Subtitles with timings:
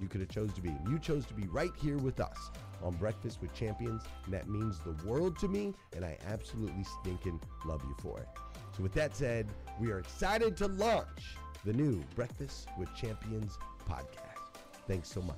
[0.00, 0.70] you could have chose to be.
[0.88, 2.50] You chose to be right here with us
[2.82, 7.40] on Breakfast with Champions, and that means the world to me, and I absolutely stinking
[7.64, 8.28] love you for it.
[8.76, 9.48] So with that said,
[9.80, 13.58] we are excited to launch the new Breakfast with Champions
[13.88, 14.60] podcast.
[14.86, 15.36] Thanks so much.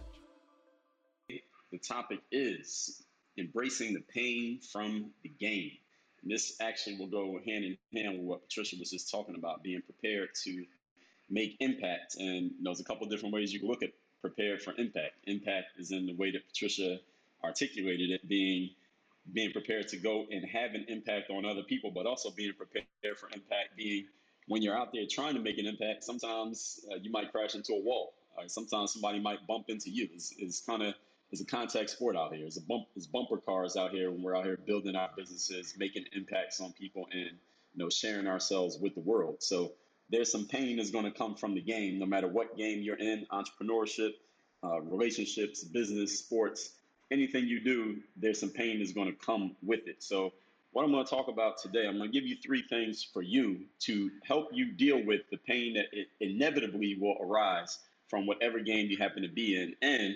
[1.28, 3.02] The topic is
[3.38, 5.70] embracing the pain from the game.
[6.22, 9.62] And this actually will go hand in hand with what Patricia was just talking about,
[9.62, 10.64] being prepared to
[11.30, 12.16] make impact.
[12.18, 13.90] And you know, there's a couple different ways you can look at
[14.22, 15.14] prepared for impact.
[15.26, 16.98] Impact is in the way that Patricia
[17.44, 18.70] articulated it, being
[19.32, 22.86] being prepared to go and have an impact on other people, but also being prepared
[23.18, 23.76] for impact.
[23.76, 24.06] Being
[24.48, 27.74] when you're out there trying to make an impact, sometimes uh, you might crash into
[27.74, 28.14] a wall.
[28.46, 30.08] Sometimes somebody might bump into you.
[30.14, 30.94] It's, it's kind of
[31.30, 32.46] it's a contact sport out here.
[32.46, 32.86] It's a bump.
[32.96, 36.72] It's bumper cars out here when we're out here building our businesses, making impacts on
[36.72, 39.42] people, and you know sharing ourselves with the world.
[39.42, 39.72] So
[40.12, 42.98] there's some pain that's going to come from the game, no matter what game you're
[42.98, 44.12] in entrepreneurship,
[44.62, 46.72] uh, relationships, business, sports,
[47.10, 50.02] anything you do, there's some pain that's going to come with it.
[50.02, 50.32] So,
[50.72, 53.20] what I'm going to talk about today, I'm going to give you three things for
[53.20, 55.86] you to help you deal with the pain that
[56.20, 57.78] inevitably will arise
[58.08, 59.74] from whatever game you happen to be in.
[59.82, 60.14] And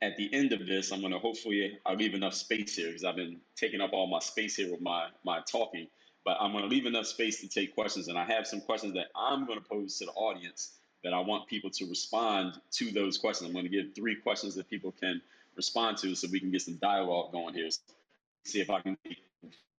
[0.00, 3.02] at the end of this, I'm going to hopefully I'll leave enough space here because
[3.02, 5.88] I've been taking up all my space here with my my talking
[6.24, 8.08] but I'm going to leave enough space to take questions.
[8.08, 10.72] And I have some questions that I'm going to pose to the audience
[11.04, 13.48] that I want people to respond to those questions.
[13.48, 15.20] I'm going to give three questions that people can
[15.56, 17.68] respond to so we can get some dialogue going here.
[18.44, 18.96] See if I can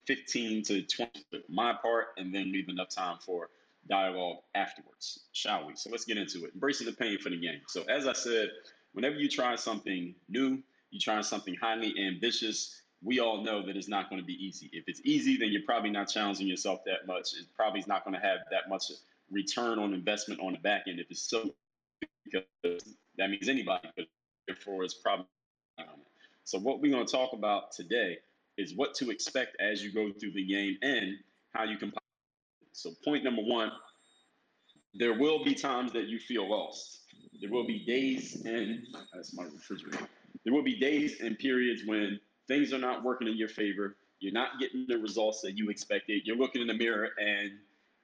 [0.06, 1.10] 15 to 20
[1.48, 3.50] my part and then leave enough time for
[3.88, 5.76] dialogue afterwards, shall we?
[5.76, 6.52] So let's get into it.
[6.54, 7.60] Embracing the pain for the game.
[7.68, 8.48] So, as I said,
[8.92, 13.88] whenever you try something new, you try something highly ambitious, we all know that it's
[13.88, 14.70] not going to be easy.
[14.72, 17.34] If it's easy, then you're probably not challenging yourself that much.
[17.34, 18.84] It probably is not going to have that much
[19.30, 20.98] return on investment on the back end.
[20.98, 21.54] If it's so,
[22.24, 24.06] because that means anybody could.
[24.46, 25.26] Therefore, it's probably
[26.44, 28.18] So, what we're going to talk about today
[28.56, 31.16] is what to expect as you go through the game and
[31.52, 31.92] how you can.
[32.72, 33.70] So, point number one
[34.94, 37.00] there will be times that you feel lost.
[37.40, 40.08] There will be days and that's my refrigerator.
[40.44, 42.18] There will be days and periods when
[42.48, 43.96] things are not working in your favor.
[44.20, 46.22] You're not getting the results that you expected.
[46.24, 47.52] You're looking in the mirror and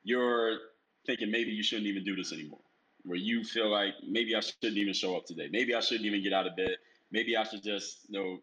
[0.05, 0.59] you're
[1.07, 2.61] thinking maybe you shouldn't even do this anymore.
[3.05, 5.49] Where you feel like maybe I shouldn't even show up today.
[5.51, 6.77] Maybe I shouldn't even get out of bed.
[7.11, 8.39] Maybe I should just you know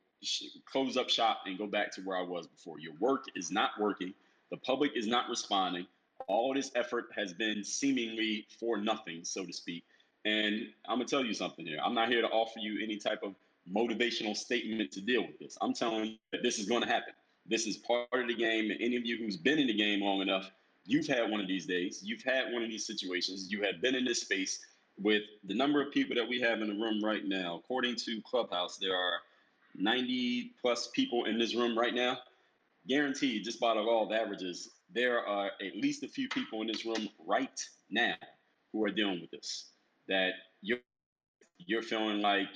[0.71, 2.79] close up shop and go back to where I was before.
[2.79, 4.13] Your work is not working.
[4.51, 5.87] The public is not responding.
[6.27, 9.83] All this effort has been seemingly for nothing, so to speak.
[10.25, 11.79] And I'm gonna tell you something here.
[11.83, 13.33] I'm not here to offer you any type of
[13.69, 15.57] motivational statement to deal with this.
[15.61, 17.13] I'm telling you that this is going to happen.
[17.47, 18.71] This is part of the game.
[18.71, 20.49] And any of you who's been in the game long enough,
[20.85, 22.01] you've had one of these days.
[22.03, 23.51] You've had one of these situations.
[23.51, 24.59] You have been in this space
[24.97, 27.57] with the number of people that we have in the room right now.
[27.63, 29.19] According to Clubhouse, there are
[29.75, 32.17] 90 plus people in this room right now.
[32.87, 36.67] Guaranteed, just by the law of averages, there are at least a few people in
[36.67, 37.59] this room right
[37.89, 38.15] now
[38.73, 39.69] who are dealing with this.
[40.07, 40.31] That
[40.61, 40.79] you're
[41.59, 42.49] you're feeling like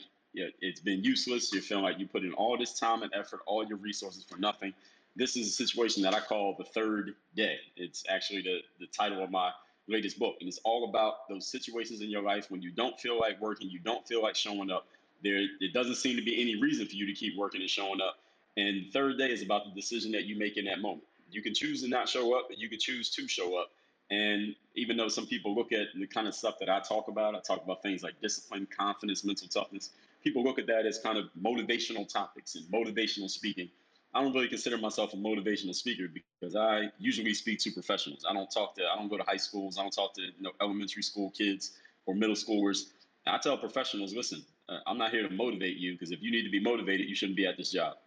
[0.61, 1.51] it's been useless.
[1.53, 4.37] You're feeling like you put in all this time and effort, all your resources for
[4.37, 4.73] nothing.
[5.15, 7.57] This is a situation that I call the third day.
[7.77, 9.51] It's actually the, the title of my
[9.87, 10.35] latest book.
[10.39, 13.69] And it's all about those situations in your life when you don't feel like working,
[13.69, 14.87] you don't feel like showing up.
[15.23, 18.01] There, it doesn't seem to be any reason for you to keep working and showing
[18.01, 18.17] up.
[18.57, 21.03] And third day is about the decision that you make in that moment.
[21.31, 23.71] You can choose to not show up, but you can choose to show up.
[24.11, 27.35] And even though some people look at the kind of stuff that I talk about,
[27.35, 29.91] I talk about things like discipline, confidence, mental toughness
[30.25, 33.69] people look at that as kind of motivational topics and motivational speaking.
[34.13, 38.25] I don't really consider myself a motivational speaker because I usually speak to professionals.
[38.27, 39.77] I don't talk to, I don't go to high schools.
[39.77, 41.71] I don't talk to you know, elementary school kids
[42.05, 42.85] or middle schoolers.
[43.27, 46.43] I tell professionals, listen, uh, I'm not here to motivate you because if you need
[46.43, 47.97] to be motivated, you shouldn't be at this job.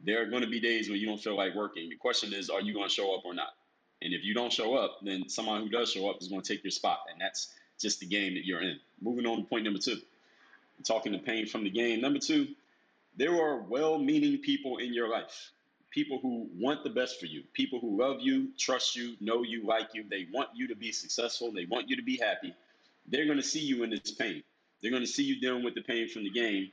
[0.00, 1.88] There are going to be days when you don't feel like working.
[1.88, 3.54] The question is, are you going to show up or not?
[4.02, 6.52] And if you don't show up, then someone who does show up is going to
[6.52, 6.98] take your spot.
[7.10, 8.78] And that's just the game that you're in.
[9.00, 9.98] Moving on to point number two
[10.82, 12.00] talking to pain from the game.
[12.00, 12.48] Number two,
[13.16, 15.50] there are well meaning people in your life,
[15.90, 19.64] people who want the best for you, people who love you, trust you, know you,
[19.64, 20.04] like you.
[20.08, 22.54] They want you to be successful, they want you to be happy.
[23.06, 24.42] They're going to see you in this pain.
[24.80, 26.70] They're going to see you dealing with the pain from the game,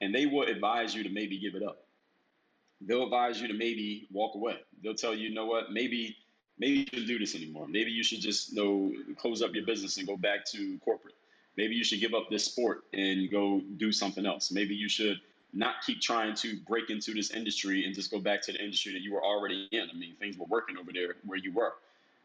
[0.00, 1.84] and they will advise you to maybe give it up.
[2.80, 4.56] They'll advise you to maybe walk away.
[4.82, 6.16] They'll tell you, you know what, maybe
[6.58, 7.66] maybe you shouldn't do this anymore.
[7.68, 11.14] Maybe you should just you know close up your business and go back to corporate.
[11.56, 14.50] Maybe you should give up this sport and go do something else.
[14.50, 15.20] Maybe you should
[15.52, 18.92] not keep trying to break into this industry and just go back to the industry
[18.92, 19.88] that you were already in.
[19.92, 21.74] I mean, things were working over there where you were.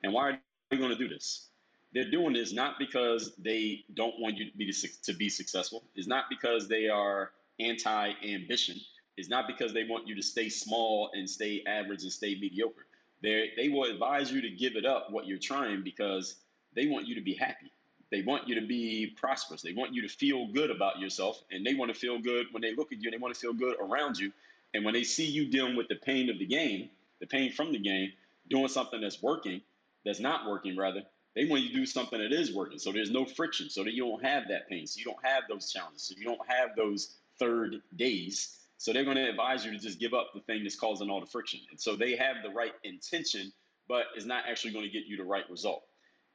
[0.03, 0.39] And why are
[0.69, 1.47] they going to do this?
[1.93, 4.71] They're doing this not because they don't want you to be,
[5.03, 5.83] to be successful.
[5.95, 8.79] It's not because they are anti-ambition.
[9.17, 12.85] It's not because they want you to stay small and stay average and stay mediocre.
[13.21, 16.35] They they will advise you to give it up what you're trying because
[16.75, 17.71] they want you to be happy.
[18.11, 19.61] They want you to be prosperous.
[19.61, 22.61] They want you to feel good about yourself, and they want to feel good when
[22.61, 23.07] they look at you.
[23.07, 24.31] and They want to feel good around you,
[24.73, 27.71] and when they see you dealing with the pain of the game, the pain from
[27.71, 28.11] the game,
[28.49, 29.61] doing something that's working,
[30.05, 31.01] that's not working rather,
[31.35, 32.79] they want you to do something that is working.
[32.79, 35.43] So there's no friction, so that you don't have that pain, so you don't have
[35.49, 38.57] those challenges, so you don't have those third days.
[38.77, 41.19] So they're going to advise you to just give up the thing that's causing all
[41.19, 41.61] the friction.
[41.71, 43.51] And so they have the right intention,
[43.87, 45.83] but it's not actually going to get you the right result.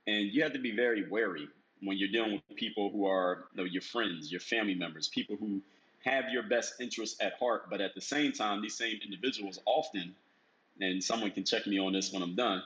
[0.07, 1.49] And you have to be very wary
[1.83, 5.37] when you're dealing with people who are you know, your friends, your family members, people
[5.37, 5.61] who
[6.05, 10.15] have your best interests at heart, but at the same time, these same individuals often,
[10.81, 12.63] and someone can check me on this when I'm done,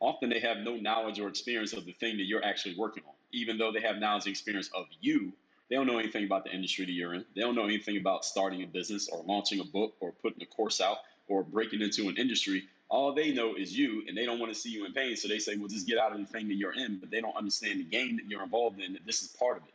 [0.00, 3.14] often they have no knowledge or experience of the thing that you're actually working on.
[3.32, 5.32] Even though they have knowledge and experience of you,
[5.68, 7.24] they don't know anything about the industry that you're in.
[7.34, 10.46] They don't know anything about starting a business or launching a book or putting a
[10.46, 14.38] course out or breaking into an industry all they know is you and they don't
[14.38, 16.26] want to see you in pain so they say well just get out of the
[16.26, 19.04] thing that you're in but they don't understand the game that you're involved in that
[19.06, 19.74] this is part of it.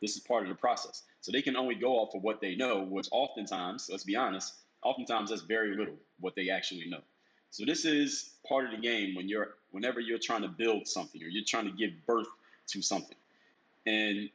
[0.00, 1.02] This is part of the process.
[1.20, 4.54] So they can only go off of what they know which oftentimes let's be honest
[4.82, 7.00] oftentimes that's very little what they actually know.
[7.50, 11.22] So this is part of the game when you're whenever you're trying to build something
[11.22, 12.28] or you're trying to give birth
[12.68, 13.16] to something.
[13.86, 14.28] And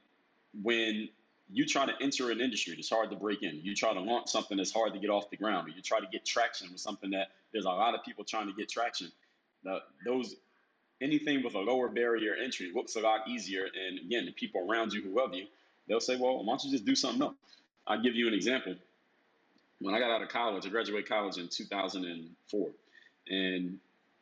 [0.62, 1.10] when
[1.52, 4.30] you try to enter an industry that's hard to break in, you try to launch
[4.30, 6.80] something that's hard to get off the ground, or you try to get traction with
[6.80, 9.12] something that there's a lot of people trying to get traction.
[9.64, 10.36] Now, those
[11.02, 13.66] anything with a lower barrier entry looks a lot easier.
[13.66, 15.46] And again, the people around you who love you,
[15.88, 17.36] they'll say, well, why don't you just do something else?
[17.86, 18.76] I'll give you an example.
[19.80, 22.70] When I got out of college, I graduated college in 2004.
[23.28, 23.80] And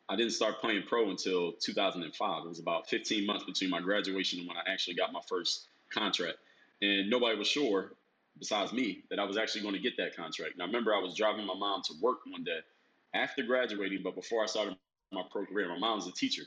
[0.09, 2.45] I didn't start playing pro until 2005.
[2.45, 5.67] It was about 15 months between my graduation and when I actually got my first
[5.91, 6.37] contract.
[6.81, 7.93] And nobody was sure,
[8.39, 10.57] besides me, that I was actually going to get that contract.
[10.57, 12.59] Now, I remember I was driving my mom to work one day
[13.13, 14.77] after graduating, but before I started
[15.11, 16.43] my pro career, my mom was a teacher.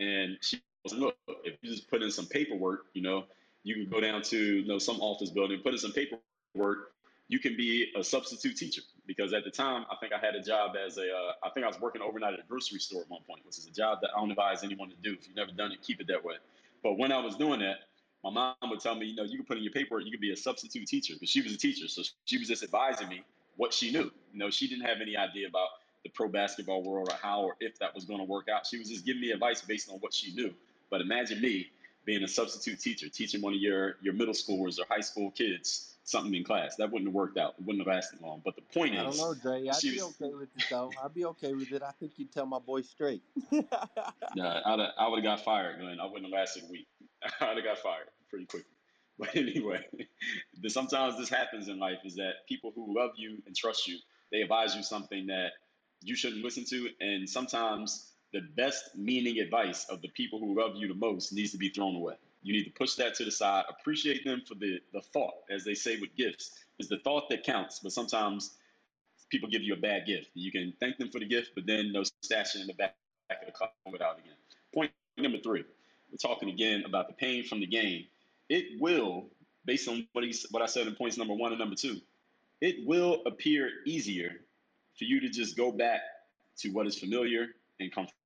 [0.00, 3.24] And she was like, look, if you just put in some paperwork, you know,
[3.64, 6.92] you can go down to you know some office building, put in some paperwork,
[7.28, 8.82] you can be a substitute teacher.
[9.06, 11.64] Because at the time, I think I had a job as a, uh, I think
[11.64, 13.98] I was working overnight at a grocery store at one point, which is a job
[14.02, 15.14] that I don't advise anyone to do.
[15.14, 16.36] If you've never done it, keep it that way.
[16.82, 17.76] But when I was doing that,
[18.30, 20.20] my mom would tell me, you know, you can put in your paperwork, you could
[20.20, 21.88] be a substitute teacher because she was a teacher.
[21.88, 23.22] So she was just advising me
[23.56, 24.10] what she knew.
[24.32, 25.68] You know, she didn't have any idea about
[26.02, 28.66] the pro basketball world or how or if that was going to work out.
[28.66, 30.52] She was just giving me advice based on what she knew.
[30.90, 31.68] But imagine me
[32.04, 35.92] being a substitute teacher, teaching one of your, your middle schoolers or high school kids
[36.04, 36.76] something in class.
[36.76, 37.54] That wouldn't have worked out.
[37.58, 38.40] It wouldn't have lasted long.
[38.44, 39.68] But the point I is, I don't know, Dre.
[39.68, 40.90] I'd be was, okay with it though.
[41.04, 41.82] I'd be okay with it.
[41.82, 43.22] I think you'd tell my boy straight.
[43.50, 43.62] yeah,
[44.64, 45.98] I'd have, I would have got fired, Glenn.
[45.98, 46.86] I wouldn't have lasted a week.
[47.40, 48.70] I'd have got fired pretty quickly.
[49.18, 49.80] But anyway,
[50.68, 53.96] sometimes this happens in life is that people who love you and trust you,
[54.30, 55.52] they advise you something that
[56.02, 56.90] you shouldn't listen to.
[57.00, 61.52] And sometimes the best meaning advice of the people who love you the most needs
[61.52, 62.14] to be thrown away.
[62.42, 65.64] You need to push that to the side, appreciate them for the, the thought, as
[65.64, 66.50] they say with gifts.
[66.78, 68.52] is the thought that counts, but sometimes
[69.30, 70.28] people give you a bad gift.
[70.34, 72.94] You can thank them for the gift, but then they'll stash it in the back,
[73.28, 74.34] back of the car without again.
[74.74, 75.64] Point number three,
[76.10, 78.04] we're talking again about the pain from the game.
[78.48, 79.26] It will,
[79.64, 82.00] based on what, he, what I said in points number one and number two,
[82.60, 84.30] it will appear easier
[84.98, 86.00] for you to just go back
[86.58, 87.48] to what is familiar
[87.80, 88.16] and comfortable.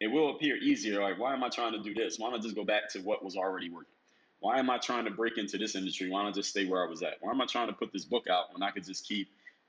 [0.00, 1.00] It will appear easier.
[1.00, 2.18] Like, why am I trying to do this?
[2.18, 3.94] Why don't I just go back to what was already working?
[4.40, 6.10] Why am I trying to break into this industry?
[6.10, 7.18] Why don't I just stay where I was at?
[7.20, 9.28] Why am I trying to put this book out when I could just keep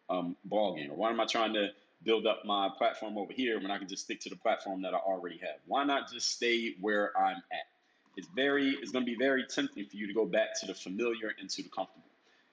[0.10, 0.90] um, blogging?
[0.90, 1.70] Or why am I trying to
[2.02, 4.96] build up my platform over here when I can just stick to the platform that
[4.96, 5.60] I already have?
[5.68, 7.73] Why not just stay where I'm at?
[8.15, 10.74] It's very, it's going to be very tempting for you to go back to the
[10.74, 12.08] familiar and to the comfortable.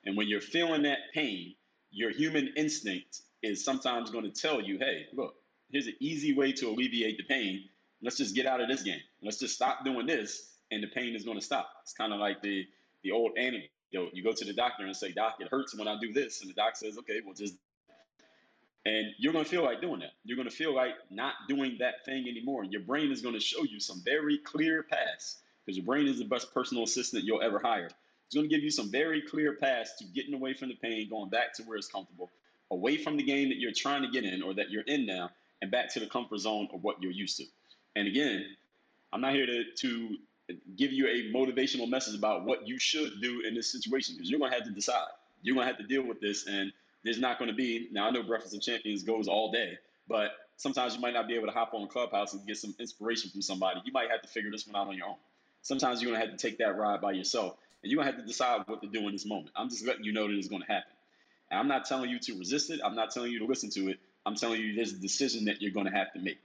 [0.04, 1.54] And when you're feeling that pain,
[1.90, 5.34] your human instinct is sometimes going to tell you, hey, look,
[5.70, 7.64] here's an easy way to alleviate the pain.
[8.02, 9.00] Let's just get out of this game.
[9.22, 11.68] Let's just stop doing this, and the pain is going to stop.
[11.82, 12.66] It's kind of like the
[13.02, 14.10] the old anecdote.
[14.12, 16.40] You go to the doctor and say, Doc, it hurts when I do this.
[16.40, 17.54] And the doc says, okay, well, just.
[18.86, 20.12] And you're going to feel like doing that.
[20.24, 22.62] You're going to feel like not doing that thing anymore.
[22.62, 25.36] And your brain is going to show you some very clear paths
[25.70, 27.86] because your brain is the best personal assistant you'll ever hire.
[28.26, 31.08] It's going to give you some very clear paths to getting away from the pain,
[31.10, 32.30] going back to where it's comfortable,
[32.72, 35.30] away from the game that you're trying to get in or that you're in now,
[35.62, 37.44] and back to the comfort zone of what you're used to.
[37.96, 38.46] And again,
[39.12, 40.18] I'm not here to, to
[40.76, 44.40] give you a motivational message about what you should do in this situation because you're
[44.40, 45.08] going to have to decide.
[45.42, 46.72] You're going to have to deal with this, and
[47.04, 47.88] there's not going to be.
[47.92, 51.36] Now, I know Breakfast of Champions goes all day, but sometimes you might not be
[51.36, 53.80] able to hop on Clubhouse and get some inspiration from somebody.
[53.84, 55.16] You might have to figure this one out on your own.
[55.62, 58.26] Sometimes you're to have to take that ride by yourself, and you're to have to
[58.26, 59.50] decide what to do in this moment.
[59.56, 60.92] I'm just letting you know that it's to happen.
[61.50, 62.80] And I'm not telling you to resist it.
[62.84, 63.98] I'm not telling you to listen to it.
[64.24, 66.38] I'm telling you there's a decision that you're to have to make.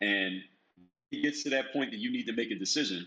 [0.00, 0.42] And
[1.10, 3.06] it gets to that point that you need to make a decision,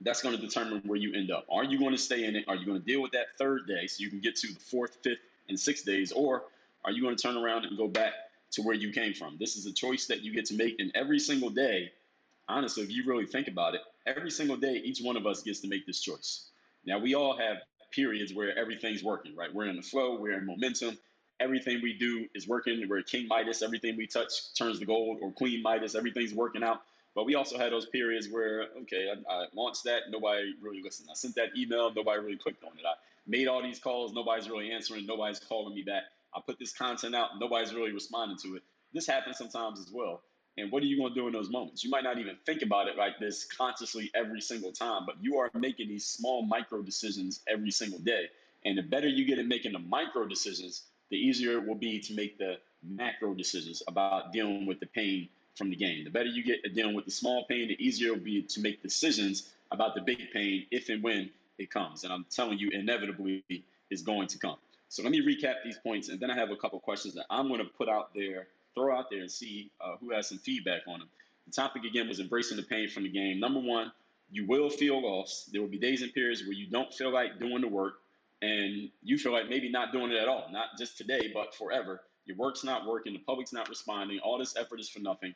[0.00, 1.46] that's going to determine where you end up.
[1.50, 2.46] Are you going to stay in it?
[2.48, 4.60] Are you going to deal with that third day so you can get to the
[4.60, 5.18] fourth, fifth,
[5.48, 6.12] and sixth days?
[6.12, 6.44] Or
[6.84, 8.12] are you going to turn around and go back
[8.52, 9.36] to where you came from?
[9.38, 10.80] This is a choice that you get to make.
[10.80, 11.92] And every single day,
[12.48, 15.60] honestly, if you really think about it, every single day, each one of us gets
[15.60, 16.48] to make this choice.
[16.84, 17.58] Now, we all have
[17.92, 19.52] periods where everything's working, right?
[19.52, 20.98] We're in the flow, we're in momentum.
[21.40, 22.86] Everything we do is working.
[22.86, 23.62] We're King Midas.
[23.62, 25.94] Everything we touch turns to gold, or Queen Midas.
[25.94, 26.82] Everything's working out.
[27.14, 31.08] But we also had those periods where, okay, I, I, launched that, nobody really listened.
[31.10, 32.84] I sent that email, nobody really clicked on it.
[32.86, 32.94] I
[33.26, 36.04] made all these calls, nobody's really answering, nobody's calling me back.
[36.34, 38.62] I put this content out, nobody's really responding to it.
[38.92, 40.22] This happens sometimes as well.
[40.60, 41.82] And what are you going to do in those moments?
[41.82, 45.38] You might not even think about it like this consciously every single time, but you
[45.38, 48.26] are making these small micro decisions every single day.
[48.64, 52.00] And the better you get at making the micro decisions, the easier it will be
[52.00, 56.04] to make the macro decisions about dealing with the pain from the game.
[56.04, 58.42] The better you get at dealing with the small pain, the easier it will be
[58.42, 62.04] to make decisions about the big pain if and when it comes.
[62.04, 63.44] And I'm telling you, inevitably,
[63.90, 64.56] is going to come.
[64.88, 67.46] So let me recap these points, and then I have a couple questions that I'm
[67.48, 70.82] going to put out there, throw out there, and see uh, who has some feedback
[70.86, 71.08] on them.
[71.46, 73.40] The topic again was embracing the pain from the game.
[73.40, 73.92] Number one,
[74.30, 75.52] You will feel lost.
[75.52, 77.94] There will be days and periods where you don't feel like doing the work
[78.42, 82.00] and you feel like maybe not doing it at all, not just today, but forever.
[82.26, 85.34] Your work's not working, the public's not responding, all this effort is for nothing.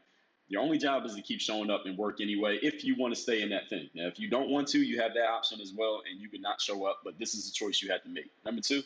[0.48, 3.20] Your only job is to keep showing up and work anyway if you want to
[3.20, 3.88] stay in that thing.
[3.94, 6.42] Now, if you don't want to, you have that option as well, and you could
[6.42, 8.30] not show up, but this is a choice you have to make.
[8.44, 8.82] Number two,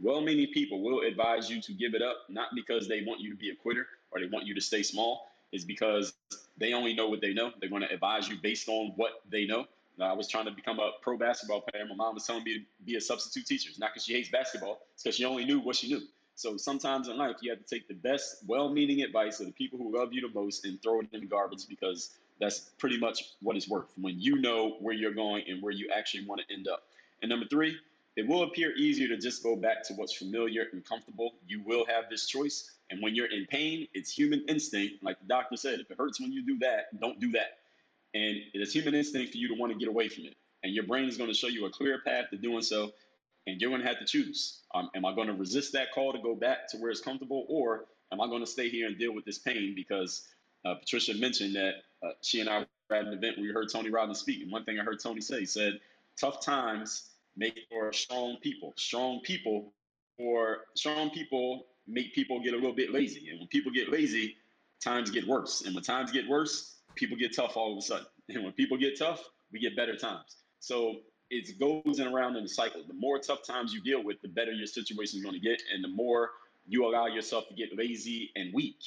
[0.00, 3.30] well meaning people will advise you to give it up, not because they want you
[3.30, 6.12] to be a quitter or they want you to stay small, is because
[6.58, 7.52] they only know what they know.
[7.60, 9.66] They're going to advise you based on what they know.
[10.00, 11.84] I was trying to become a pro basketball player.
[11.84, 13.68] My mom was telling me to be a substitute teacher.
[13.68, 16.00] It's not because she hates basketball, it's because she only knew what she knew.
[16.36, 19.52] So sometimes in life, you have to take the best, well meaning advice of the
[19.52, 22.98] people who love you the most and throw it in the garbage because that's pretty
[22.98, 26.40] much what it's worth when you know where you're going and where you actually want
[26.40, 26.84] to end up.
[27.20, 27.76] And number three,
[28.16, 31.32] it will appear easier to just go back to what's familiar and comfortable.
[31.46, 32.70] You will have this choice.
[32.90, 35.02] And when you're in pain, it's human instinct.
[35.02, 37.58] Like the doctor said, if it hurts when you do that, don't do that.
[38.14, 40.34] And it is human instinct for you to want to get away from it.
[40.64, 42.92] And your brain is going to show you a clear path to doing so
[43.46, 44.60] and you're going to have to choose.
[44.74, 47.46] Um, am I going to resist that call to go back to where it's comfortable,
[47.48, 49.74] or am I going to stay here and deal with this pain?
[49.74, 50.26] Because
[50.64, 51.72] uh, Patricia mentioned that
[52.04, 54.52] uh, she and I were at an event where we heard Tony Robbins speak, and
[54.52, 55.80] one thing I heard Tony say, he said,
[56.20, 58.72] "Tough times make for strong people.
[58.76, 59.72] Strong people,
[60.18, 64.36] or strong people make people get a little bit lazy, and when people get lazy,
[64.82, 65.62] times get worse.
[65.62, 68.06] And when times get worse, people get tough all of a sudden.
[68.32, 70.36] And when people get tough, we get better times.
[70.60, 72.84] So it goes in around in a cycle.
[72.86, 75.60] The more tough times you deal with, the better your situation is going to get,
[75.74, 76.30] and the more
[76.68, 78.78] you allow yourself to get lazy and weak,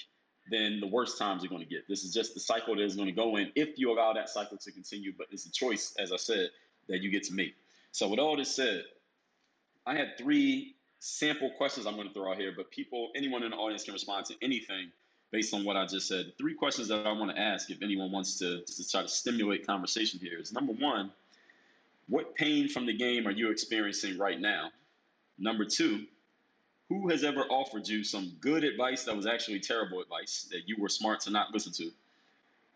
[0.50, 1.88] then the worst times you're going to get.
[1.90, 4.30] This is just the cycle that is going to go in if you allow that
[4.30, 5.14] cycle to continue.
[5.18, 6.50] But it's a choice, as I said,
[6.88, 7.56] that you get to make.
[7.94, 8.84] So with all this said,
[9.86, 13.52] I had three sample questions I'm going to throw out here, but people, anyone in
[13.52, 14.92] the audience can respond to anything
[15.32, 16.34] based on what I just said.
[16.40, 19.68] Three questions that I want to ask if anyone wants to, to try to stimulate
[19.68, 21.12] conversation here is number one
[22.10, 24.72] what pain from the game are you experiencing right now?
[25.38, 26.06] Number two,
[26.90, 30.76] who has ever offered you some good advice that was actually terrible advice that you
[30.80, 31.92] were smart to not listen to?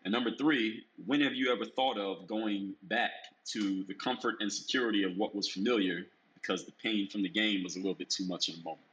[0.08, 3.10] And number three, when have you ever thought of going back
[3.52, 7.62] to the comfort and security of what was familiar because the pain from the game
[7.62, 8.86] was a little bit too much in the moment?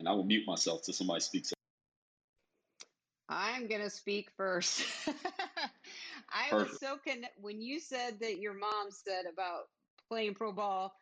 [0.00, 1.52] And I will mute myself till somebody speaks.
[3.28, 4.84] I'm going to speak first.
[5.06, 6.72] I Perfect.
[6.72, 9.68] was so con- when you said that your mom said about
[10.08, 10.92] playing pro ball,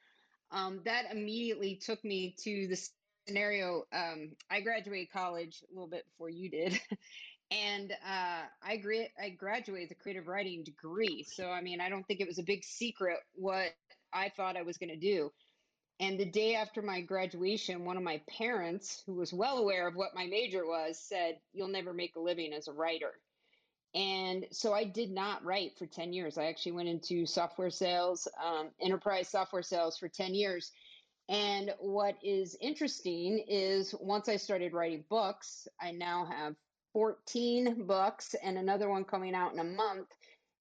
[0.51, 2.79] um, that immediately took me to the
[3.27, 3.85] scenario.
[3.91, 6.79] Um, I graduated college a little bit before you did,
[7.51, 11.25] and uh, I gra- I graduated with a creative writing degree.
[11.29, 13.71] So I mean, I don't think it was a big secret what
[14.13, 15.31] I thought I was going to do.
[15.99, 19.97] And the day after my graduation, one of my parents, who was well aware of
[19.97, 23.13] what my major was, said, You'll never make a living as a writer.
[23.95, 26.37] And so I did not write for 10 years.
[26.37, 30.71] I actually went into software sales, um, enterprise software sales for 10 years.
[31.31, 36.55] And what is interesting is once I started writing books, I now have
[36.97, 40.09] 14 books and another one coming out in a month.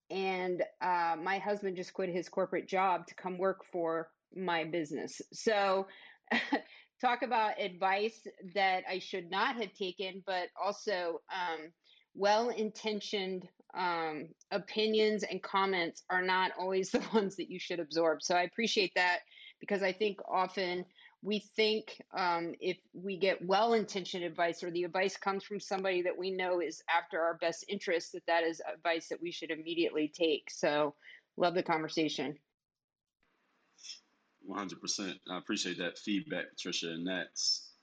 [0.09, 5.21] And uh, my husband just quit his corporate job to come work for my business.
[5.31, 5.87] So,
[7.01, 11.71] talk about advice that I should not have taken, but also um,
[12.15, 18.21] well intentioned um, opinions and comments are not always the ones that you should absorb.
[18.21, 19.19] So, I appreciate that
[19.61, 20.83] because I think often
[21.25, 26.03] we think um, if we get well intentioned advice or the advice comes from somebody
[26.03, 29.49] that we know is after our best interest, that that is advice that we should
[29.49, 30.51] immediately take.
[30.51, 30.93] So,
[31.35, 32.37] love the conversation.
[34.47, 35.15] 100%.
[35.31, 36.89] I appreciate that feedback, Patricia.
[36.89, 37.29] And that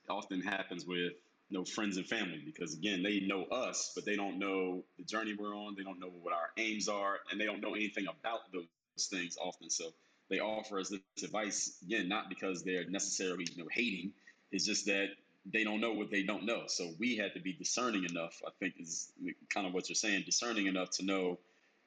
[0.08, 1.12] often happens with
[1.48, 5.04] you know, friends and family because, again, they know us, but they don't know the
[5.04, 5.74] journey we're on.
[5.76, 9.36] They don't know what our aims are, and they don't know anything about those things
[9.42, 9.68] often.
[9.68, 9.92] So
[10.32, 14.12] they offer us this advice, again, not because they're necessarily you know, hating,
[14.50, 15.06] it's just that
[15.46, 16.64] they don't know what they don't know.
[16.66, 19.12] So we had to be discerning enough, I think, is
[19.48, 21.38] kind of what you're saying, discerning enough to know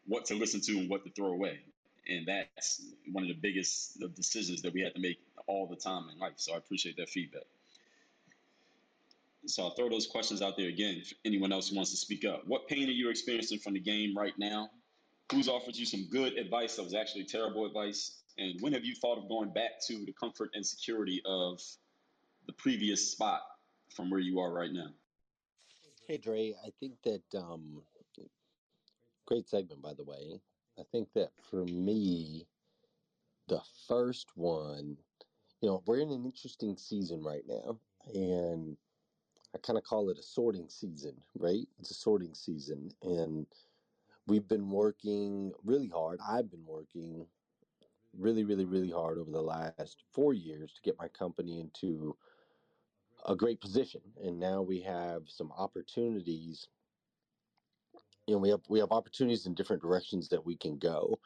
[0.08, 1.60] what to listen to and what to throw away
[2.08, 2.82] and that's
[3.12, 6.34] one of the biggest decisions that we have to make all the time in life.
[6.38, 7.44] So I appreciate that feedback.
[9.48, 11.02] So I'll throw those questions out there again.
[11.08, 13.80] For anyone else who wants to speak up, what pain are you experiencing from the
[13.80, 14.70] game right now?
[15.32, 18.18] Who's offered you some good advice that was actually terrible advice?
[18.38, 21.62] And when have you thought of going back to the comfort and security of
[22.48, 23.42] the previous spot
[23.96, 24.90] from where you are right now?
[26.08, 27.82] Hey, Dre, I think that um,
[29.26, 30.40] great segment, by the way.
[30.78, 32.46] I think that for me,
[33.48, 34.98] the first one,
[35.62, 37.80] you know, we're in an interesting season right now,
[38.14, 38.78] and
[39.54, 41.68] I kind of call it a sorting season, right?
[41.80, 43.48] It's a sorting season, and
[44.28, 46.20] we've been working really hard.
[46.28, 47.26] I've been working
[48.18, 52.16] really, really, really hard over the last four years to get my company into
[53.26, 54.02] a great position.
[54.24, 56.68] And now we have some opportunities.
[58.28, 61.20] You know, we have we have opportunities in different directions that we can go.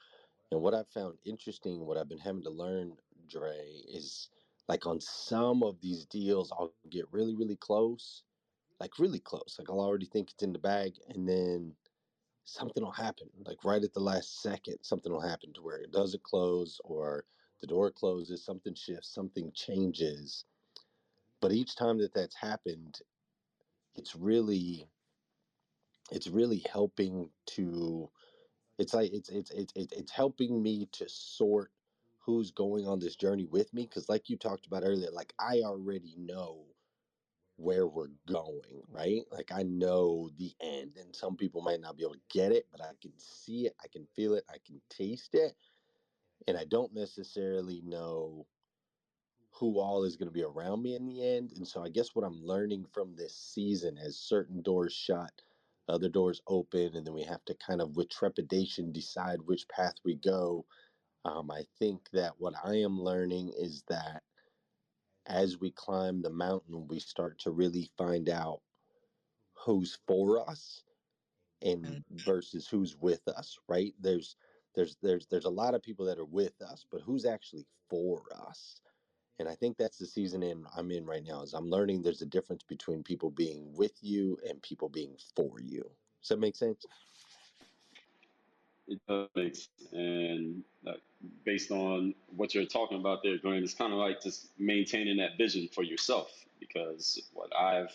[0.52, 2.93] And what I've found interesting, what I've been having to learn,
[3.30, 4.30] Dre, is
[4.67, 8.23] like on some of these deals, I'll get really, really close,
[8.80, 9.56] like really close.
[9.60, 11.73] Like I'll already think it's in the bag, and then
[12.54, 15.92] something will happen like right at the last second something will happen to where it
[15.92, 17.26] doesn't close or
[17.62, 20.46] the door closes something shifts something changes.
[21.42, 23.00] But each time that that's happened
[23.96, 24.88] it's really
[26.12, 28.10] it's really helping to
[28.78, 31.72] it's like it's it's it's it's helping me to sort
[32.20, 35.62] who's going on this journey with me because like you talked about earlier like i
[35.64, 36.66] already know
[37.60, 39.24] where we're going, right?
[39.32, 42.67] Like I know the end, and some people might not be able to get it,
[42.72, 45.54] but I can see it, I can feel it, I can taste it,
[46.48, 48.48] and I don't necessarily know
[49.52, 51.52] who all is going to be around me in the end.
[51.56, 55.41] And so I guess what I'm learning from this season as certain doors shut,
[55.89, 59.95] other doors open, and then we have to kind of with trepidation decide which path
[60.06, 60.65] we go.
[61.26, 64.24] Um, I think that what I am learning is that
[65.30, 68.62] as we climb the mountain, we start to really find out
[69.54, 70.84] who's for us
[71.62, 72.04] and mm.
[72.26, 73.94] versus who's with us, right?
[74.00, 74.36] There's
[74.76, 78.24] there's there's there's a lot of people that are with us, but who's actually for
[78.48, 78.82] us?
[79.39, 82.22] And I think that's the season in I'm in right now is I'm learning there's
[82.22, 85.84] a difference between people being with you and people being for you.
[86.22, 86.86] Does that make sense?
[89.91, 90.93] And uh,
[91.45, 95.38] based on what you're talking about there, Glenn, it's kind of like just maintaining that
[95.38, 96.32] vision for yourself.
[96.60, 97.91] Because what I've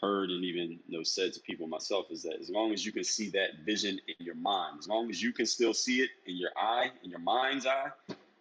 [0.00, 2.92] heard and even you know said to people myself is that as long as you
[2.92, 6.10] can see that vision in your mind, as long as you can still see it
[6.26, 7.90] in your eye, in your mind's eye,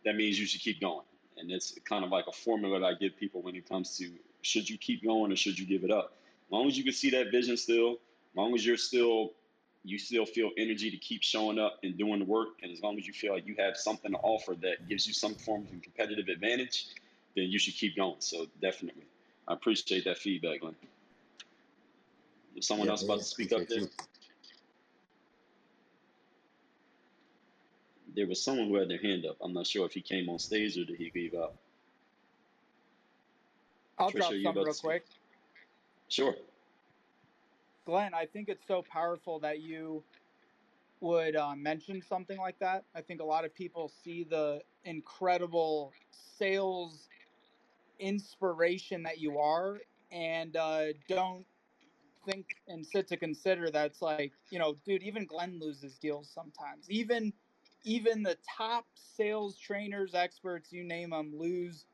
[0.05, 1.05] that means you should keep going.
[1.37, 4.09] And it's kind of like a formula that I give people when it comes to
[4.41, 6.13] should you keep going or should you give it up.
[6.47, 9.33] As long as you can see that vision still, as long as you're still
[9.83, 12.49] you still feel energy to keep showing up and doing the work.
[12.61, 15.13] And as long as you feel like you have something to offer that gives you
[15.13, 16.87] some form of competitive advantage,
[17.35, 18.15] then you should keep going.
[18.19, 19.03] So definitely,
[19.47, 20.75] I appreciate that feedback, Glenn.
[22.55, 23.87] Is someone yeah, else about to speak up there?
[28.15, 29.37] There was someone who had their hand up.
[29.41, 31.53] I'm not sure if he came on stage or did he leave out.
[33.97, 35.05] I'll Trisha, drop something real quick.
[36.09, 36.35] Sure.
[37.89, 40.03] Glenn, I think it's so powerful that you
[41.01, 42.83] would uh, mention something like that.
[42.93, 47.09] I think a lot of people see the incredible sales
[47.97, 49.79] inspiration that you are
[50.11, 51.47] and uh, don't
[52.27, 56.87] think and sit to consider that's like, you know, dude, even Glenn loses deals sometimes.
[56.91, 57.33] Even
[57.85, 61.87] even the top sales trainers, experts, you name them, lose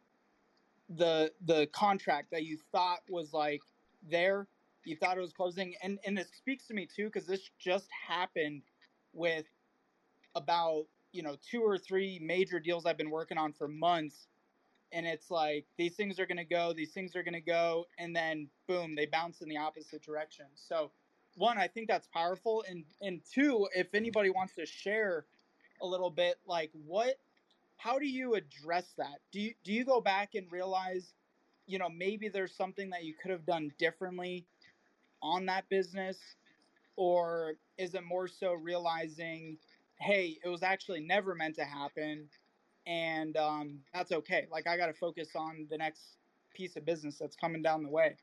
[0.90, 3.62] the the contract that you thought was like
[4.10, 4.46] there
[4.86, 7.88] you thought it was closing, and and it speaks to me too because this just
[8.08, 8.62] happened
[9.14, 9.46] with
[10.36, 14.28] about you know two or three major deals I've been working on for months,
[14.92, 17.86] and it's like these things are going to go, these things are going to go,
[17.98, 20.46] and then boom, they bounce in the opposite direction.
[20.56, 20.92] So
[21.36, 25.26] one, I think that's powerful, and and two, if anybody wants to share
[25.82, 27.16] a little bit, like what,
[27.78, 29.20] how do you address that?
[29.32, 31.14] Do you do you go back and realize,
[31.66, 34.46] you know, maybe there's something that you could have done differently
[35.26, 36.18] on that business?
[36.96, 39.58] Or is it more so realizing,
[40.00, 42.30] hey, it was actually never meant to happen
[42.88, 44.48] and um, that's okay?
[44.52, 46.18] Like, I got to focus on the next
[46.54, 48.16] piece of business that's coming down the way.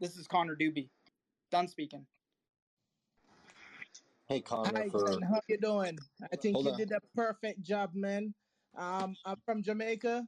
[0.00, 0.88] This is Connor Doobie.
[1.50, 2.06] Done speaking.
[4.26, 5.04] Hey Connor, Hi, for...
[5.04, 5.22] Glenn.
[5.22, 5.98] How you doing?
[6.32, 6.78] I think Hold you on.
[6.78, 8.32] did a perfect job, man.
[8.76, 10.26] Um, I'm from Jamaica.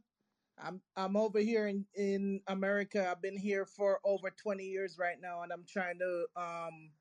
[0.58, 3.10] I'm I'm over here in in America.
[3.10, 6.92] I've been here for over 20 years right now, and I'm trying to um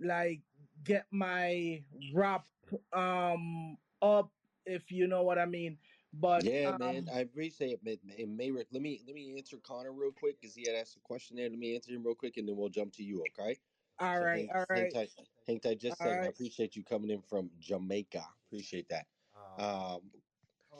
[0.00, 0.42] like
[0.82, 2.48] get my rap
[2.92, 4.32] um up,
[4.66, 5.78] if you know what I mean.
[6.12, 8.06] But yeah, um, man, I appreciate it.
[8.06, 11.36] Mayrick, let me let me answer Connor real quick because he had asked a question
[11.36, 11.48] there.
[11.48, 13.22] Let me answer him real quick, and then we'll jump to you.
[13.24, 13.58] Okay?
[14.00, 14.92] All so right, hang, all right.
[14.94, 15.10] Hang tight,
[15.46, 16.18] hang tight just a second.
[16.18, 16.26] Right.
[16.26, 18.24] I appreciate you coming in from Jamaica.
[18.46, 19.06] Appreciate that.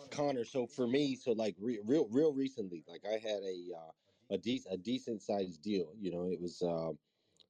[0.03, 3.77] Um, Connor, so for me, so like re- real, real recently, like I had a
[3.77, 3.91] uh,
[4.31, 5.93] a decent a decent sized deal.
[5.99, 6.93] You know, it was uh,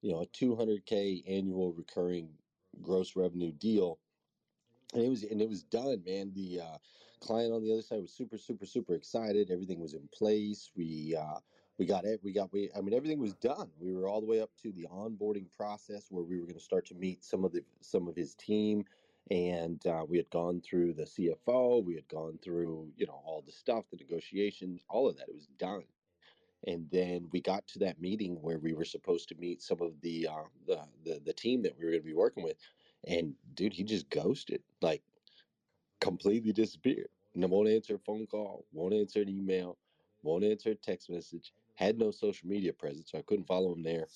[0.02, 2.30] you know a 200k annual recurring
[2.83, 3.98] gross revenue deal,
[4.92, 6.33] and it was and it was done, man.
[6.35, 6.78] The uh,
[7.20, 9.50] client on the other side was super, super, super excited.
[9.50, 10.70] Everything was in place.
[10.76, 11.38] We uh,
[11.78, 12.20] we got it.
[12.22, 12.70] We got we.
[12.76, 13.70] I mean, everything was done.
[13.78, 16.64] We were all the way up to the onboarding process where we were going to
[16.64, 18.85] start to meet some of the some of his team,
[19.30, 21.84] and uh, we had gone through the CFO.
[21.84, 25.28] We had gone through you know all the stuff, the negotiations, all of that.
[25.28, 25.84] It was done.
[26.66, 30.00] And then we got to that meeting where we were supposed to meet some of
[30.00, 32.58] the uh, the, the the team that we were going to be working with,
[33.06, 35.02] and dude, he just ghosted, like
[36.00, 37.08] completely disappeared.
[37.34, 39.78] And won't answer a phone call, won't answer an email,
[40.22, 43.82] won't answer a text message had no social media presence, so I couldn't follow him
[43.82, 44.06] there.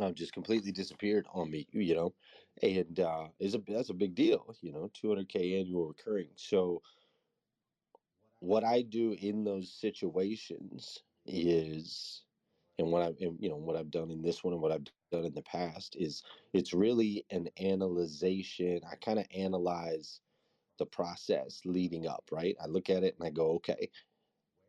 [0.00, 2.14] Um, just completely disappeared on me, you know,
[2.62, 6.30] and uh, is a that's a big deal, you know, 200k annual recurring.
[6.36, 6.82] So,
[8.40, 12.22] what I do in those situations is,
[12.78, 15.24] and what I've you know what I've done in this one and what I've done
[15.24, 18.80] in the past is it's really an analyzation.
[18.90, 20.20] I kind of analyze
[20.78, 22.56] the process leading up, right?
[22.60, 23.90] I look at it and I go, okay,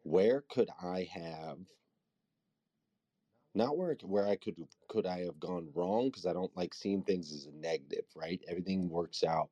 [0.03, 1.57] where could I have
[3.55, 4.57] not where where I could
[4.89, 8.41] could I have gone wrong because I don't like seeing things as a negative, right?
[8.49, 9.51] Everything works out.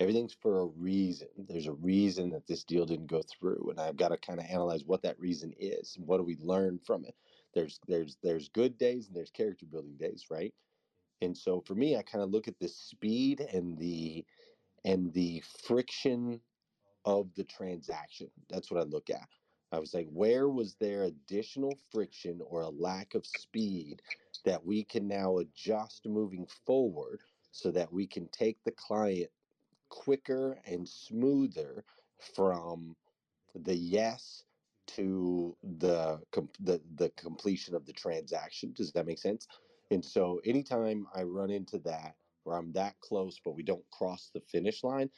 [0.00, 1.28] Everything's for a reason.
[1.38, 4.46] There's a reason that this deal didn't go through, and I've got to kind of
[4.46, 7.16] analyze what that reason is and what do we learn from it.
[7.54, 10.54] There's there's there's good days and there's character building days, right?
[11.22, 14.26] And so for me, I kind of look at the speed and the
[14.84, 16.40] and the friction
[17.04, 18.30] of the transaction.
[18.50, 19.28] That's what I look at.
[19.72, 24.02] I was like, where was there additional friction or a lack of speed
[24.44, 29.30] that we can now adjust moving forward so that we can take the client
[29.88, 31.84] quicker and smoother
[32.18, 32.96] from
[33.54, 34.44] the yes
[34.86, 36.20] to the
[36.60, 38.72] the the completion of the transaction.
[38.72, 39.48] Does that make sense?
[39.90, 44.30] And so anytime I run into that where I'm that close but we don't cross
[44.34, 45.10] the finish line,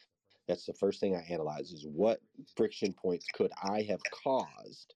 [0.47, 2.21] that's the first thing I analyze is what
[2.57, 4.95] friction points could I have caused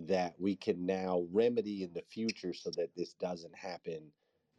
[0.00, 4.10] that we can now remedy in the future so that this doesn't happen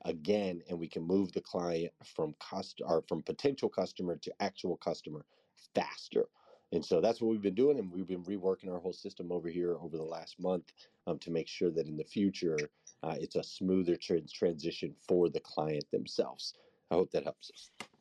[0.06, 4.78] again and we can move the client from cost or from potential customer to actual
[4.78, 5.26] customer
[5.74, 6.26] faster.
[6.72, 9.50] And so that's what we've been doing, and we've been reworking our whole system over
[9.50, 10.72] here over the last month
[11.08, 12.58] um, to make sure that in the future
[13.04, 16.56] uh, it's a smoother trans- transition for the client themselves.
[16.91, 17.52] I hope that helps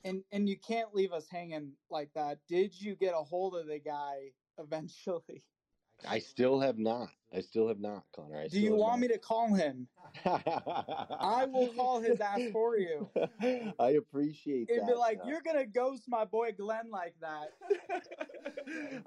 [0.04, 2.38] and and you can't leave us hanging like that.
[2.48, 5.42] Did you get a hold of the guy eventually?
[6.08, 7.08] I still have not.
[7.32, 8.40] I still have not, Connor.
[8.40, 9.00] I Do you want not.
[9.00, 9.88] me to call him?
[10.26, 13.08] I will call his ass for you.
[13.78, 14.88] I appreciate It'd that.
[14.88, 17.50] be like, uh, you're gonna ghost my boy Glenn like that.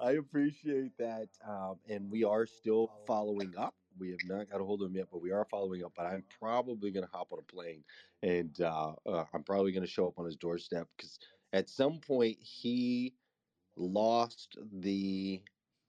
[0.00, 3.74] I appreciate that, um, and we are still following up.
[3.98, 5.94] We have not got a hold of him yet, but we are following up.
[5.96, 7.84] But I'm probably going to hop on a plane
[8.22, 11.18] and uh, uh, I'm probably going to show up on his doorstep because
[11.52, 13.16] at some point he
[13.76, 15.44] lost the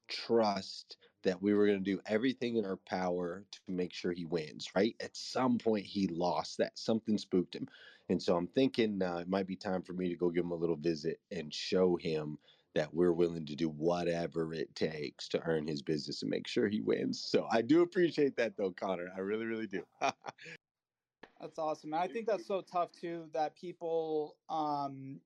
[0.07, 4.25] trust that we were going to do everything in our power to make sure he
[4.25, 4.95] wins, right?
[5.01, 6.77] At some point, he lost that.
[6.77, 7.69] Something spooked him.
[8.09, 10.51] And so I'm thinking uh, it might be time for me to go give him
[10.51, 12.39] a little visit and show him
[12.75, 16.67] that we're willing to do whatever it takes to earn his business and make sure
[16.67, 17.21] he wins.
[17.21, 19.09] So I do appreciate that, though, Connor.
[19.15, 19.83] I really, really do.
[20.01, 21.93] that's awesome.
[21.93, 25.19] And I think that's so tough, too, that people um,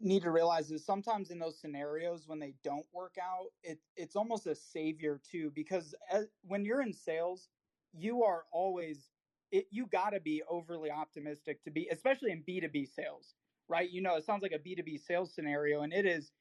[0.00, 4.14] need to realize is sometimes in those scenarios when they don't work out, it, it's
[4.14, 7.48] almost a savior, too, because as, when you're in sales,
[7.92, 9.10] you are always
[9.50, 13.34] it, you got to be overly optimistic to be especially in b2b sales
[13.68, 16.32] right you know it sounds like a b2b sales scenario and it is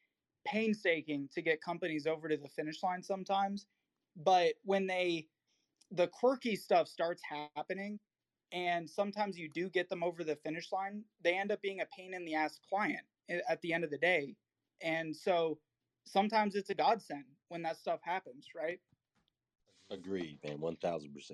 [0.46, 3.66] painstaking to get companies over to the finish line sometimes.
[4.16, 5.28] But when they,
[5.92, 7.22] the quirky stuff starts
[7.56, 8.00] happening,
[8.52, 11.88] and sometimes you do get them over the finish line, they end up being a
[11.98, 13.02] pain in the ass client
[13.50, 14.36] at the end of the day.
[14.82, 15.58] And so
[16.06, 18.80] sometimes it's a godsend when that stuff happens, right?
[19.90, 21.32] Agreed, man, 1000%.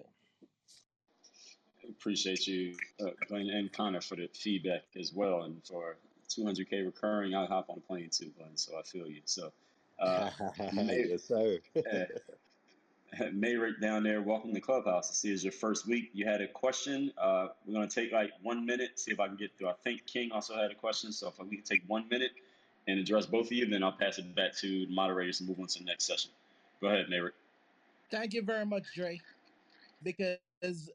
[1.89, 5.97] Appreciate you, uh, Glenn and Connor, for the feedback as well, and for
[6.29, 8.55] 200k recurring, I'll hop on a plane too, Glenn.
[8.55, 9.21] So I feel you.
[9.25, 9.51] So,
[9.99, 10.29] uh,
[10.73, 11.59] May, yes, sir.
[13.19, 15.09] Mayrick down there, welcome to Clubhouse.
[15.09, 16.11] I see it's your first week.
[16.13, 17.11] You had a question.
[17.17, 19.69] Uh, we're going to take like one minute, see if I can get through.
[19.69, 21.11] I think King also had a question.
[21.11, 22.31] So if we can take one minute
[22.87, 25.59] and address both of you, then I'll pass it back to the moderators and move
[25.59, 26.31] on to the next session.
[26.81, 27.31] Go ahead, Mayrick.
[28.11, 29.19] Thank you very much, Dre.
[30.03, 30.37] Because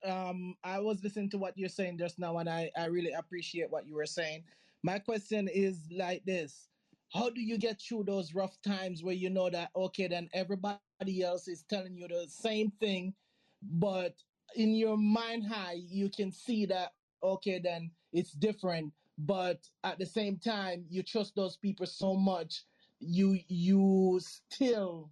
[0.04, 3.70] um, I was listening to what you're saying just now, and I, I really appreciate
[3.70, 4.44] what you were saying.
[4.84, 6.68] My question is like this
[7.10, 11.22] How do you get through those rough times where you know that, okay, then everybody
[11.22, 13.14] else is telling you the same thing,
[13.62, 14.14] but
[14.54, 16.92] in your mind high, you can see that,
[17.22, 18.92] okay, then it's different.
[19.16, 22.64] But at the same time, you trust those people so much,
[23.00, 25.10] you you still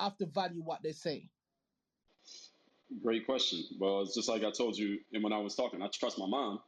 [0.00, 1.30] have to value what they say.
[3.04, 3.62] Great question.
[3.78, 5.80] Well, it's just like I told you and when I was talking.
[5.80, 6.58] I trust my mom.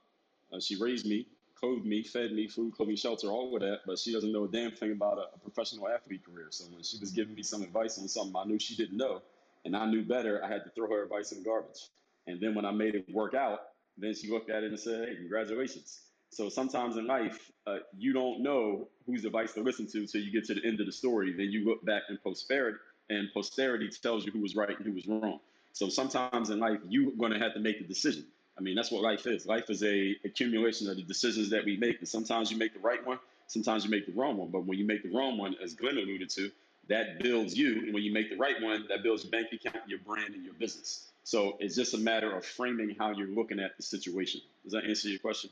[0.53, 3.81] Uh, she raised me, clothed me, fed me, food, clothing, shelter, all of that.
[3.87, 6.49] But she doesn't know a damn thing about a, a professional athlete career.
[6.51, 9.23] So when she was giving me some advice on something I knew she didn't know,
[9.65, 11.89] and I knew better, I had to throw her advice in the garbage.
[12.27, 13.61] And then when I made it work out,
[13.97, 18.13] then she looked at it and said, "Hey, congratulations." So sometimes in life, uh, you
[18.13, 20.93] don't know whose advice to listen to until you get to the end of the
[20.93, 21.33] story.
[21.33, 24.93] Then you look back in posterity, and posterity tells you who was right and who
[24.93, 25.41] was wrong.
[25.73, 28.27] So sometimes in life, you're going to have to make the decision.
[28.57, 29.47] I mean, that's what life is.
[29.47, 32.81] Life is a accumulation of the decisions that we make, and sometimes you make the
[32.81, 34.51] right one, sometimes you make the wrong one.
[34.51, 36.51] But when you make the wrong one, as Glenn alluded to,
[36.89, 39.89] that builds you, and when you make the right one, that builds your bank account,
[39.89, 41.11] your brand, and your business.
[41.25, 44.41] So it's just a matter of framing how you're looking at the situation.
[44.63, 45.51] Does that answer your question?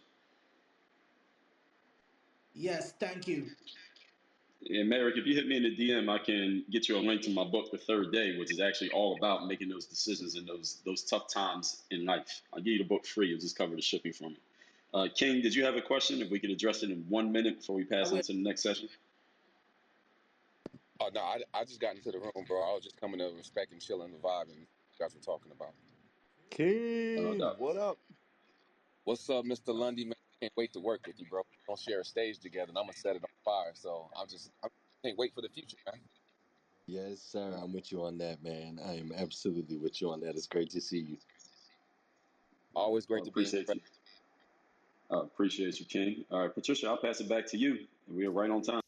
[2.54, 3.46] Yes, thank you.
[4.68, 7.22] And Merrick, if you hit me in the DM, I can get you a link
[7.22, 10.46] to my book, The Third Day, which is actually all about making those decisions in
[10.46, 12.42] those those tough times in life.
[12.53, 13.29] I'll give you the book free.
[13.29, 14.38] You'll just cover the shipping for me.
[14.94, 16.20] Uh, King, did you have a question?
[16.20, 18.88] If we could address it in one minute before we pass into the next session.
[21.01, 22.62] Oh no, I, I just got into the room, bro.
[22.62, 24.66] I was just coming to respect and chilling the vibe and you
[24.98, 25.72] guys were talking about.
[26.51, 27.98] King, what up?
[29.05, 29.75] What's up, Mr.
[29.75, 30.05] Lundy?
[30.05, 31.42] Man, can't wait to work with you, bro.
[31.48, 33.72] we don't share a stage together, and I'm gonna set it on fire.
[33.74, 34.68] So I'm just, I
[35.05, 36.00] can't wait for the future, man.
[36.88, 37.57] Yes, sir.
[37.62, 38.81] I'm with you on that, man.
[38.85, 40.31] I am absolutely with you on that.
[40.31, 41.16] It's great to see you.
[42.74, 43.74] Always great to appreciate be.
[45.11, 45.16] You.
[45.16, 46.24] Uh, appreciate you, King.
[46.31, 47.87] All right, Patricia, I'll pass it back to you.
[48.09, 48.81] We are right on time.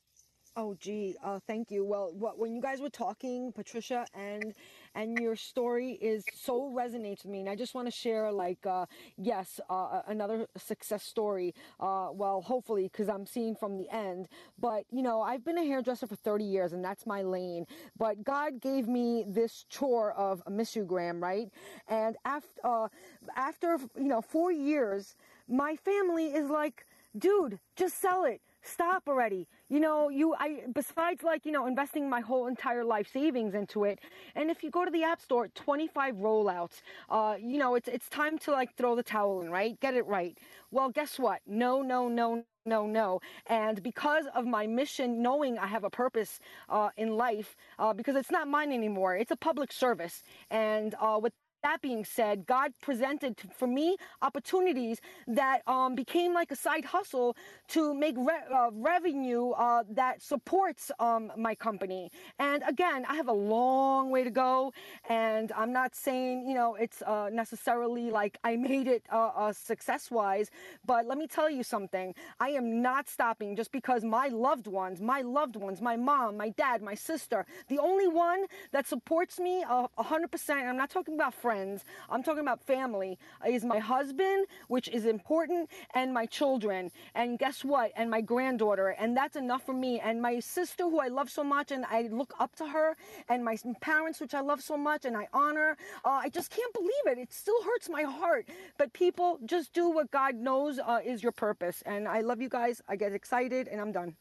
[0.57, 1.85] Oh, gee, uh, thank you.
[1.85, 4.55] Well, what, when you guys were talking, Patricia, and
[4.95, 8.65] and your story is so resonates with me, and I just want to share, like,
[8.65, 8.87] uh,
[9.17, 11.55] yes, uh, another success story.
[11.81, 14.29] Uh, well, hopefully, because I'm seeing from the end.
[14.61, 17.67] But you know, I've been a hairdresser for 30 years, and that's my lane.
[17.99, 21.49] But God gave me this chore of a missugram, right?
[21.89, 22.89] And after uh,
[23.35, 25.17] after you know four years,
[25.49, 26.87] my family is like,
[27.19, 29.47] dude, just sell it stop already.
[29.69, 33.85] You know, you, I, besides like, you know, investing my whole entire life savings into
[33.85, 34.01] it.
[34.35, 38.09] And if you go to the app store, 25 rollouts, uh, you know, it's, it's
[38.09, 39.79] time to like throw the towel in, right?
[39.81, 40.39] Get it right.
[40.71, 41.41] Well, guess what?
[41.47, 43.21] No, no, no, no, no.
[43.47, 48.17] And because of my mission, knowing I have a purpose uh, in life, uh, because
[48.17, 50.23] it's not mine anymore, it's a public service.
[50.51, 51.33] And uh, with
[51.65, 57.37] that being said, God presented for me opportunities that um, became like a side hustle
[57.69, 62.11] to make re uh, revenue uh, that supports um, my company.
[62.39, 64.75] And again, I have a long way to go,
[65.09, 69.53] and I'm not saying you know it's uh, necessarily like I made it uh, uh,
[69.55, 70.51] success-wise,
[70.85, 72.15] but let me tell you something.
[72.41, 76.51] I am not stopping just because my loved ones, my loved ones, my mom, my
[76.51, 80.51] dad, my sister, the only one that supports me uh, a 100%.
[80.51, 85.07] I'm not talking about friends friends, I'm talking about family, is my husband, which is
[85.07, 86.91] important, and my children.
[87.15, 87.93] And guess what?
[87.95, 88.89] And my granddaughter.
[88.99, 90.01] And that's enough for me.
[90.01, 92.97] And my sister, who I love so much, and I look up to her,
[93.29, 95.77] and my parents, which I love so much, and I honor.
[96.05, 97.19] Uh, I just can't believe it.
[97.19, 98.49] It still hurts my heart.
[98.77, 101.85] But people, just do what God knows uh, is your purpose.
[101.87, 102.83] And I love you guys.
[102.89, 104.17] I get excited, and I'm done.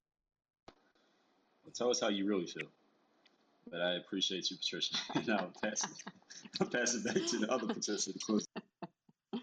[1.73, 2.69] tell us how you really feel.
[3.69, 4.95] But I appreciate you, Patricia.
[5.15, 6.13] and I'll pass it,
[6.61, 8.45] I'll pass it back to the other Patricia to close.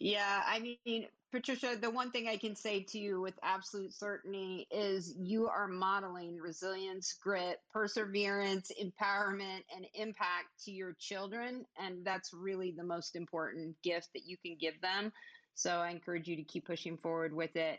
[0.00, 4.66] Yeah, I mean, Patricia, the one thing I can say to you with absolute certainty
[4.70, 11.64] is you are modeling resilience, grit, perseverance, empowerment, and impact to your children.
[11.78, 15.12] And that's really the most important gift that you can give them.
[15.54, 17.78] So I encourage you to keep pushing forward with it.